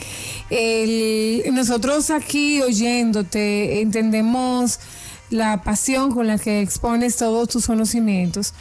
[1.52, 4.78] nosotros aquí oyéndote entendemos
[5.30, 8.52] la pasión con la que expones todos tus conocimientos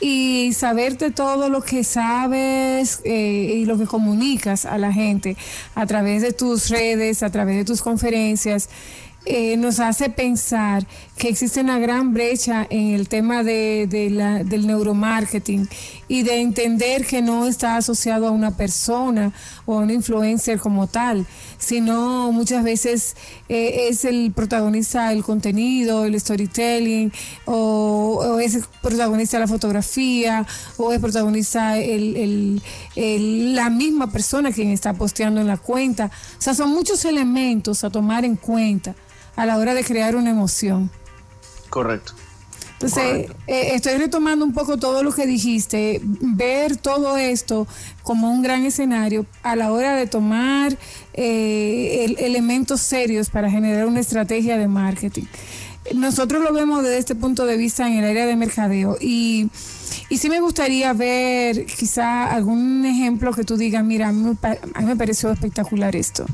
[0.00, 5.36] y saberte todo lo que sabes eh, y lo que comunicas a la gente
[5.74, 8.68] a través de tus redes, a través de tus conferencias.
[9.26, 14.66] Eh, nos hace pensar que existe una gran brecha en el tema de, la, del
[14.66, 15.66] neuromarketing
[16.08, 19.32] y de entender que no está asociado a una persona
[19.64, 23.16] o a un influencer como tal, sino muchas veces
[23.48, 27.10] eh, es el protagonista del contenido, el storytelling,
[27.46, 32.60] o, es el protagonista la fotografía, o es protagonista el,
[32.94, 36.10] la misma persona quien está posteando en la cuenta.
[36.38, 38.94] O sea, son muchos elementos a tomar en cuenta
[39.36, 40.90] a la hora de crear una emoción.
[41.70, 42.14] Correcto.
[42.74, 47.66] Entonces, eh, estoy retomando un poco todo lo que dijiste, ver todo esto
[48.02, 50.76] como un gran escenario a la hora de tomar
[51.14, 55.24] eh, elementos serios para generar una estrategia de marketing.
[55.94, 59.48] Nosotros lo vemos desde este punto de vista en el área de mercadeo y,
[60.08, 64.36] y sí me gustaría ver quizá algún ejemplo que tú digas, mira, a mí
[64.82, 66.26] me pareció espectacular esto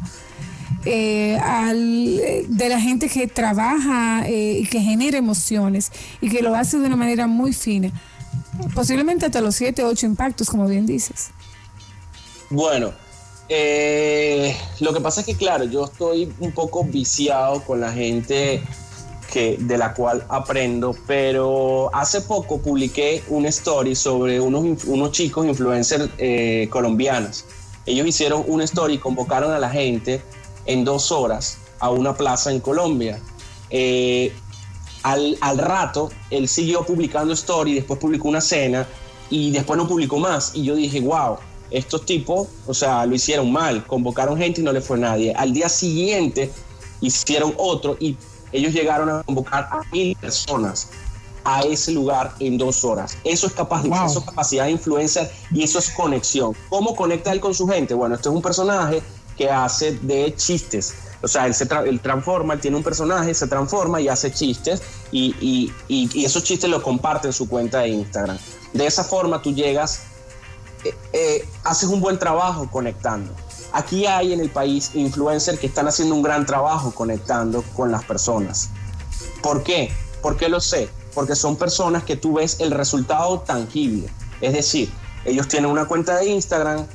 [0.85, 6.78] eh, de la gente que trabaja eh, y que genera emociones y que lo hace
[6.78, 7.90] de una manera muy fina.
[8.74, 11.30] Posiblemente hasta los 7, 8 impactos, como bien dices.
[12.48, 12.92] Bueno,
[13.48, 18.62] eh, lo que pasa es que, claro, yo estoy un poco viciado con la gente
[19.30, 25.46] que, de la cual aprendo, pero hace poco publiqué una story sobre unos, unos chicos
[25.46, 26.11] influencers
[26.70, 27.44] colombianos.
[27.87, 30.22] Ellos hicieron una story, convocaron a la gente
[30.66, 33.20] en dos horas a una plaza en Colombia.
[33.70, 34.32] Eh,
[35.02, 38.86] al, rato, él siguió publicando story, después publicó una cena
[39.30, 40.52] y después no publicó más.
[40.54, 41.38] Y yo dije, wow,
[41.70, 45.32] estos tipos, o sea, lo hicieron mal, convocaron gente y no le fue nadie.
[45.34, 46.50] Al día siguiente
[47.00, 48.16] hicieron otro y
[48.52, 50.90] ellos llegaron a convocar a mil personas
[51.44, 53.16] a ese lugar en dos horas.
[53.24, 56.54] Eso es capaz, eso es capacidad de influencia y eso es conexión.
[56.68, 57.94] ¿Cómo conecta él con su gente?
[57.94, 59.02] Bueno, este es un personaje
[59.40, 60.92] que hace de chistes.
[61.22, 65.72] O sea, él se transforma, él tiene un personaje, se transforma y hace chistes y,
[65.88, 68.37] esos chistes los comparte en su cuenta de Instagram.
[68.74, 70.00] De esa forma tú llegas,
[70.85, 73.33] eh, eh, haces un buen trabajo conectando.
[73.72, 78.05] Aquí hay en el país influencers que están haciendo un gran trabajo conectando con las
[78.05, 78.68] personas.
[79.42, 79.90] ¿Por qué?
[80.20, 80.90] ¿Por qué lo sé?
[81.14, 84.11] Porque son personas que tú ves el resultado tangible.
[84.42, 84.92] Es decir,
[85.24, 86.87] ellos tienen una cuenta de Instagram,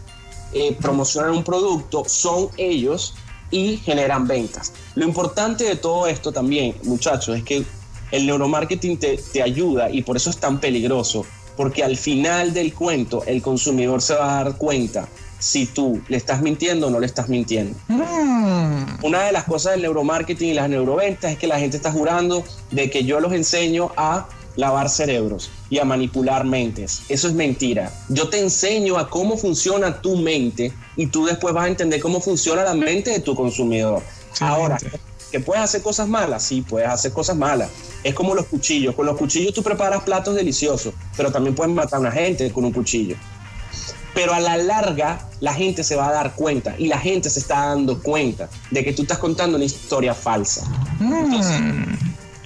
[0.56, 3.14] eh, promocionan un producto son ellos
[3.52, 4.72] y generan ventas.
[4.96, 7.66] Lo importante de todo esto también, muchachos, es que
[8.12, 11.26] el neuromarketing te, te ayuda y por eso es tan peligroso,
[11.58, 16.16] porque al final del cuento el consumidor se va a dar cuenta si tú le
[16.16, 17.78] estás mintiendo o no le estás mintiendo.
[17.90, 19.04] Mm.
[19.04, 22.46] Una de las cosas del neuromarketing y las neuroventas es que la gente está jurando
[22.72, 27.02] de que yo los enseño a lavar cerebros y a manipular mentes.
[27.10, 27.92] Eso es mentira.
[28.10, 32.22] Yo te enseño a cómo funciona tu mente y tú después vas a entender cómo
[32.22, 34.02] funciona la mente de tu consumidor.
[34.40, 34.78] Ahora,
[35.32, 36.44] ¿que puedes hacer cosas malas?
[36.44, 37.70] Sí, puedes hacer cosas malas.
[38.04, 38.96] Es como los cuchillos.
[38.96, 42.66] Con los cuchillos tú preparas platos deliciosos, pero también puedes matar a una gente con
[42.66, 43.16] un cuchillo.
[44.14, 47.40] Pero a la larga la gente se va a dar cuenta y la gente se
[47.40, 50.66] está dando cuenta de que tú estás contando una historia falsa.
[51.00, 52.05] Mm.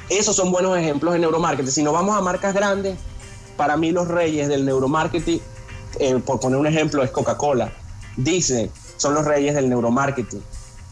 [0.09, 1.71] Esos son buenos ejemplos de neuromarketing.
[1.71, 2.97] Si nos vamos a marcas grandes,
[3.55, 5.39] para mí los reyes del neuromarketing,
[5.99, 7.71] eh, por poner un ejemplo, es Coca-Cola,
[8.17, 10.41] Disney, son los reyes del neuromarketing.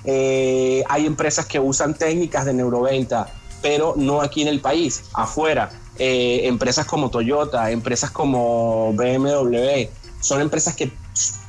[0.03, 5.71] Eh, hay empresas que usan técnicas de neuroventa, pero no aquí en el país, afuera.
[5.97, 9.89] Eh, empresas como Toyota, empresas como BMW,
[10.21, 10.91] son empresas que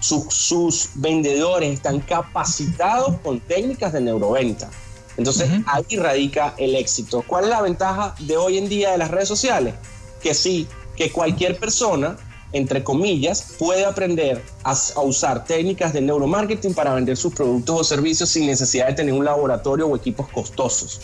[0.01, 4.71] sus vendedores están capacitados con técnicas de neuroventa.
[5.19, 7.25] Entonces ahí radica el éxito.
[7.27, 9.75] ¿Cuál es la ventaja de hoy en día de las redes sociales?
[10.23, 12.17] Que sí, que cualquier persona,
[12.53, 18.29] entre comillas, puede aprender a, usar técnicas de neuromarketing para vender sus productos o servicios
[18.31, 21.01] sin necesidad de tener un laboratorio o equipos costosos.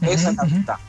[0.00, 0.80] Esa es la ventaja.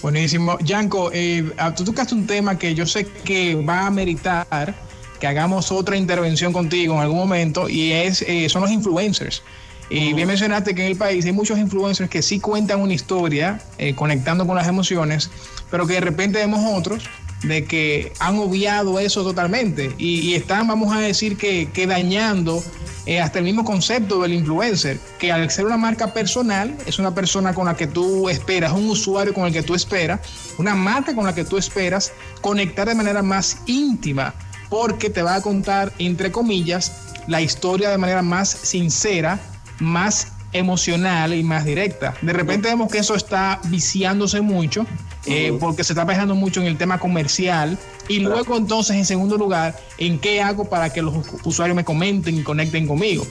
[0.00, 0.58] Buenísimo.
[0.60, 4.74] Yanko, eh, ah, tú tocaste un tema que yo sé que va a meritar
[5.20, 9.42] que hagamos otra intervención contigo en algún momento y es eh, son los influencers.
[9.90, 13.60] Y bien mencionaste que en el país hay muchos influencers que sí cuentan una historia
[13.78, 15.30] eh, conectando con las emociones,
[15.70, 17.08] pero que de repente vemos otros
[17.42, 19.94] de que han obviado eso totalmente.
[19.98, 22.62] Y, están, vamos a decir, que, que dañando
[23.06, 27.14] eh, hasta el mismo concepto del influencer, que al ser una marca personal, es una
[27.14, 30.20] persona con la que tú esperas, un usuario con el que tú esperas,
[30.58, 34.34] una marca con la que tú esperas conectar de manera más íntima,
[34.68, 36.92] porque te va a contar, entre comillas,
[37.26, 39.40] la historia de manera más sincera,
[39.80, 42.14] más emocional y más directa.
[42.22, 44.86] De repente vemos que eso está viciándose mucho
[45.26, 47.78] eh, porque se está fijando mucho en el tema comercial.
[48.08, 51.14] Y luego entonces en segundo lugar en qué hago para que los
[51.44, 53.26] usuarios me comenten y conecten conmigo.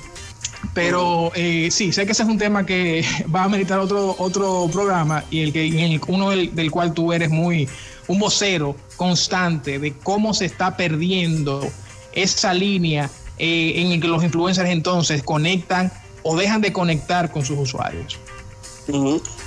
[0.73, 3.03] Pero eh, sí, sé que ese es un tema que
[3.35, 7.67] va a meditar otro, otro programa y el que uno del, cual tú eres muy
[8.07, 11.67] un vocero constante de cómo se está perdiendo
[12.13, 15.91] esa línea eh, en el que los influencers entonces conectan
[16.29, 18.19] o dejan de conectar con sus usuarios.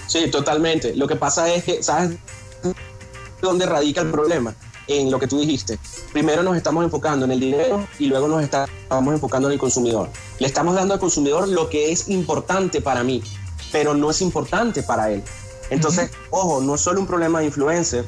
[0.06, 0.96] Sí, totalmente.
[0.96, 2.16] Lo que pasa es que, ¿sabes
[3.42, 4.54] dónde radica el problema?
[4.86, 5.78] En lo que tú dijiste.
[6.12, 10.08] Primero nos estamos enfocando en el dinero y luego nos estamos enfocando en el consumidor.
[10.38, 13.22] Le estamos dando al consumidor lo que es importante para mí,
[13.70, 15.22] pero no es importante para él.
[15.68, 18.06] Entonces, ojo, no es solo un problema de influencer.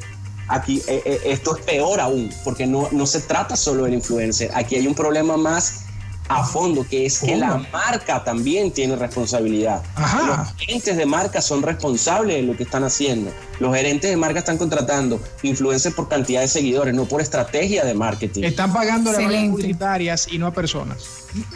[0.49, 4.51] Aquí eh, eh, esto es peor aún, porque no, no se trata solo del influencer.
[4.55, 5.85] Aquí hay un problema más
[6.29, 9.83] a fondo, que es que la marca también tiene responsabilidad.
[10.27, 13.31] Los gerentes de marca son responsables de lo que están haciendo.
[13.61, 17.95] Los gerentes de marca están contratando influencers por cantidad de seguidores, no por estrategia de
[17.95, 18.45] marketing.
[18.45, 21.05] Están pagando las publicitarias y no a personas.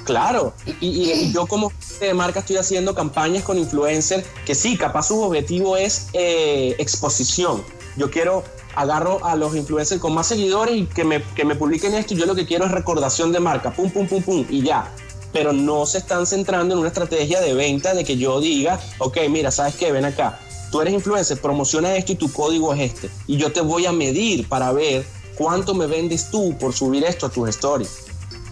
[0.05, 5.21] Claro, y, yo como de marca estoy haciendo campañas con influencers que sí, capaz su
[5.21, 7.63] objetivo es eh, exposición.
[7.97, 8.45] Yo quiero
[8.77, 12.27] agarro a los influencers con más seguidores y que me, que me publiquen esto yo
[12.27, 14.93] lo que quiero es recordación de marca, pum, pum, pum, pum, y ya.
[15.33, 19.19] Pero no se están centrando en una estrategia de venta de que yo diga, ok,
[19.29, 19.93] mira, ¿sabes qué?
[19.93, 20.39] Ven acá,
[20.71, 23.11] tú eres influencer, promociona esto y tu código es este.
[23.27, 25.05] Y yo te voy a medir para ver
[25.37, 28.05] cuánto me vendes tú por subir esto a tus stories.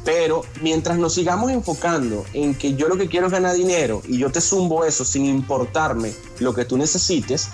[0.05, 4.19] Pero mientras nos sigamos enfocando en que yo lo que quiero es ganar dinero y
[4.19, 7.49] yo te zumbo eso sin importarme lo que tú necesites,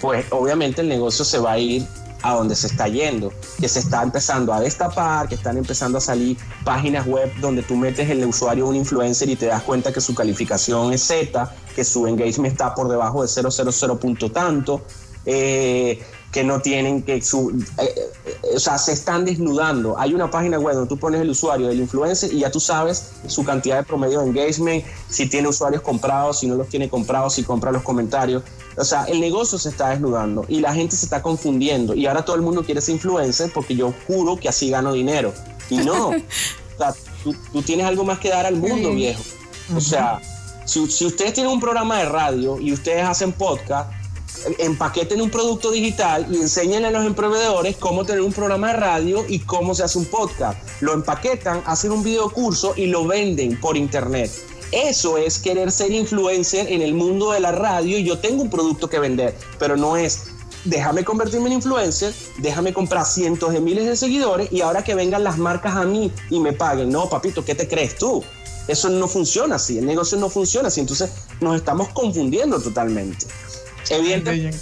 [0.00, 1.86] pues obviamente el negocio se va a ir
[2.24, 6.00] a donde se está yendo, que se está empezando a destapar, que están empezando a
[6.00, 10.00] salir páginas web donde tú metes el usuario un influencer y te das cuenta que
[10.00, 14.80] su calificación es Z, que su engagement está por debajo de 000 punto tanto.
[15.26, 16.02] Eh,
[16.34, 17.94] que no tienen que su, eh,
[18.26, 19.96] eh, o sea, se están desnudando.
[19.96, 23.12] Hay una página web donde tú pones el usuario del influencer y ya tú sabes
[23.28, 27.34] su cantidad de promedio de engagement, si tiene usuarios comprados, si no los tiene comprados,
[27.34, 28.42] si compra los comentarios.
[28.76, 32.24] O sea, el negocio se está desnudando y la gente se está confundiendo y ahora
[32.24, 35.32] todo el mundo quiere ser influencer porque yo juro que así gano dinero.
[35.70, 39.22] Y no, o sea, tú, tienes algo más que dar al mundo, viejo.
[39.76, 40.20] O sea,
[40.64, 43.88] si, si ustedes tienen un programa de radio y ustedes hacen podcast,
[44.58, 49.24] empaqueten un producto digital y enseñen a los emprendedores cómo tener un programa de radio
[49.28, 50.58] y cómo se hace un podcast.
[50.80, 54.30] Lo empaquetan, hacen un video curso y lo venden por internet.
[54.72, 58.50] Eso es querer ser influencer en el mundo de la radio y yo tengo un
[58.50, 63.86] producto que vender, pero no es déjame convertirme en influencer, déjame comprar cientos de miles
[63.86, 66.90] de seguidores y ahora que vengan las marcas a mí y me paguen.
[66.90, 68.24] No, papito, ¿qué te crees tú?
[68.66, 73.26] Eso no funciona así, el negocio no funciona así, entonces nos estamos confundiendo totalmente.
[73.90, 74.56] Evidentemente,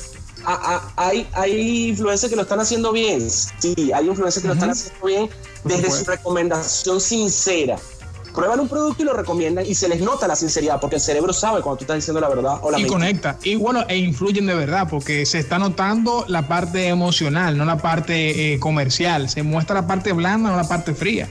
[0.96, 3.28] hay, hay influencers que lo están haciendo bien.
[3.30, 5.30] Sí, hay influencers que lo están haciendo bien
[5.64, 7.76] desde su recomendación sincera.
[8.34, 11.34] Prueban un producto y lo recomiendan y se les nota la sinceridad porque el cerebro
[11.34, 13.36] sabe cuando tú estás diciendo la verdad o la Y conecta.
[13.42, 17.76] Y bueno, e influyen de verdad porque se está notando la parte emocional, no la
[17.76, 19.28] parte eh, comercial.
[19.28, 21.28] Se muestra la parte blanda, no la parte fría.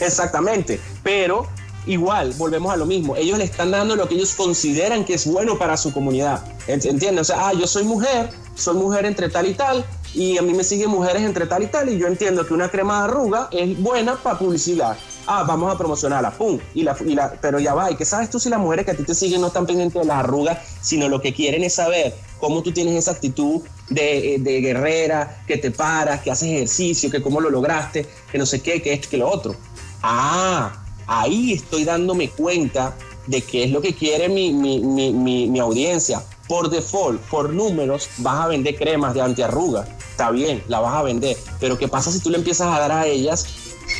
[0.00, 0.78] Exactamente.
[1.02, 1.48] Pero
[1.86, 3.16] igual, volvemos a lo mismo.
[3.16, 6.44] Ellos le están dando lo que ellos consideran que es bueno para su comunidad.
[6.66, 7.20] ¿Entiendes?
[7.20, 10.54] O sea, ah, yo soy mujer, soy mujer entre tal y tal, y a mí
[10.54, 13.48] me siguen mujeres entre tal y tal, y yo entiendo que una crema de arruga
[13.52, 14.96] es buena para publicidad.
[15.26, 16.58] Ah, vamos a promocionarla, pum.
[16.74, 18.92] Y la, y la, pero ya va, ¿y qué sabes tú si las mujeres que
[18.92, 21.74] a ti te siguen no están pendientes de las arrugas, sino lo que quieren es
[21.74, 27.10] saber cómo tú tienes esa actitud de, de guerrera, que te paras, que haces ejercicio,
[27.10, 29.54] que cómo lo lograste, que no sé qué, que esto, que lo otro.
[30.02, 32.96] Ah, ahí estoy dándome cuenta
[33.26, 36.22] de qué es lo que quiere mi, audiencia.
[36.48, 39.86] Por default, por números, vas a vender cremas de antiarruga.
[40.10, 41.36] Está bien, la vas a vender.
[41.58, 43.46] Pero ¿qué pasa si tú le empiezas a dar a ellas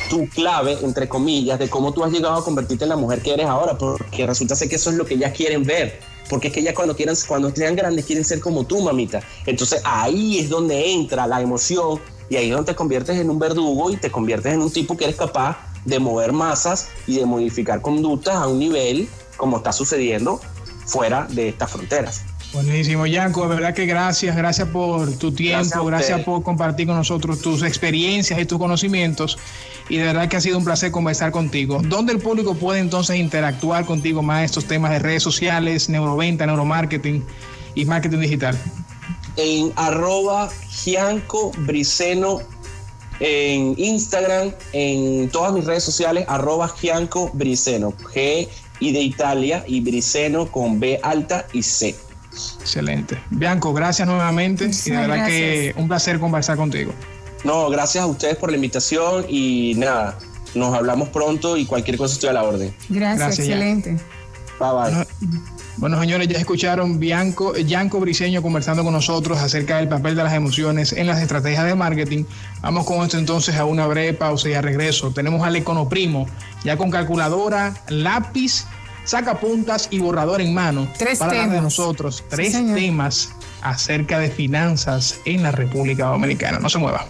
[0.09, 3.33] tu clave, entre comillas, de cómo tú has llegado a convertirte en la mujer que
[3.33, 5.99] eres ahora, porque resulta ser que eso es lo que ellas quieren ver.
[6.29, 9.21] Porque es que ellas cuando quieran, cuando sean grandes quieren ser como tú, mamita.
[9.45, 11.99] Entonces ahí es donde entra la emoción
[12.29, 14.97] y ahí es donde te conviertes en un verdugo y te conviertes en un tipo
[14.97, 15.57] que eres capaz
[15.87, 19.07] de mover masas y de modificar conductas a un nivel
[19.37, 20.41] como está sucediendo
[20.85, 22.23] fuera de estas fronteras.
[22.53, 27.41] Buenísimo, Yanko, de verdad que gracias, gracias por tu tiempo, gracias, por compartir con nosotros
[27.41, 29.37] tus experiencias y tus conocimientos
[29.89, 31.81] y de verdad que ha sido un placer conversar contigo.
[31.83, 37.23] ¿Dónde el público puede entonces interactuar contigo más estos temas de redes sociales, neuroventa, neuromarketing
[37.75, 38.57] y marketing digital?
[39.35, 42.41] En arroba Gianco Briceno
[43.19, 48.47] en Instagram, en todas mis redes sociales, arroba Gianco Briceno, G
[48.79, 51.95] y de Italia y Briceno con B alta y C.
[52.61, 53.17] Excelente.
[53.31, 56.93] Bianco, gracias nuevamente y de verdad que un placer conversar contigo.
[57.43, 60.17] No, gracias a ustedes por la invitación y nada,
[60.53, 62.73] nos hablamos pronto y cualquier cosa estoy a la orden.
[62.89, 63.97] Gracias, excelente.
[64.59, 65.47] Bye bye.
[65.77, 70.33] Bueno, señores, ya escucharon Bianco, Bianco Briseño conversando con nosotros acerca del papel de las
[70.33, 72.23] emociones en las estrategias de marketing.
[72.61, 75.11] Vamos con esto entonces a una breve pausa y a regreso.
[75.11, 76.27] Tenemos al Econoprimo,
[76.63, 78.65] ya con calculadora, lápiz,
[79.03, 80.87] sacapuntas y borrador en mano.
[80.97, 81.51] Tres para temas.
[81.51, 83.29] de nosotros tres temas
[83.61, 86.57] acerca de finanzas en la República Dominicana.
[86.57, 87.05] No se mueva.